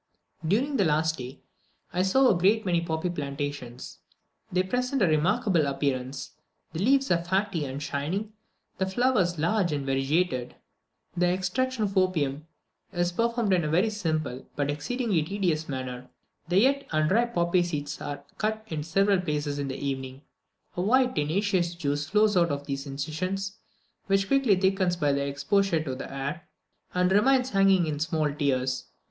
During 0.43 0.77
the 0.77 0.83
last 0.83 1.19
day 1.19 1.41
I 1.93 2.01
saw 2.01 2.27
a 2.27 2.35
great 2.35 2.65
many 2.65 2.81
poppy 2.81 3.11
plantations. 3.11 3.99
They 4.51 4.63
present 4.63 5.03
a 5.03 5.07
remarkable 5.07 5.67
appearance; 5.67 6.31
the 6.73 6.79
leaves 6.79 7.11
are 7.11 7.21
fatty 7.23 7.65
and 7.65 7.83
shining, 7.83 8.33
the 8.79 8.87
flowers 8.87 9.37
large 9.37 9.71
and 9.71 9.85
variegated. 9.85 10.55
The 11.15 11.27
extraction 11.27 11.83
of 11.83 11.93
the 11.93 11.99
opium 12.01 12.47
is 12.91 13.11
performed 13.11 13.53
in 13.53 13.63
a 13.63 13.69
very 13.69 13.91
simple, 13.91 14.47
but 14.55 14.71
exceedingly 14.71 15.21
tedious 15.21 15.69
manner. 15.69 16.09
The 16.47 16.57
yet 16.59 16.87
unripe 16.91 17.35
poppy 17.35 17.61
heads 17.61 18.01
are 18.01 18.23
cut 18.39 18.63
in 18.69 18.81
several 18.81 19.21
places 19.21 19.59
in 19.59 19.67
the 19.67 19.77
evening. 19.77 20.23
A 20.75 20.81
white 20.81 21.13
tenacious 21.13 21.75
juice 21.75 22.07
flows 22.09 22.35
out 22.35 22.49
of 22.49 22.65
these 22.65 22.87
incisions, 22.87 23.57
which 24.07 24.25
quickly 24.27 24.55
thickens 24.55 24.95
by 24.95 25.09
exposure 25.09 25.83
to 25.83 25.93
the 25.93 26.11
air, 26.11 26.47
and 26.91 27.11
remains 27.11 27.51
hanging 27.51 27.85
in 27.85 27.99
small 27.99 28.33
tears. 28.33 28.85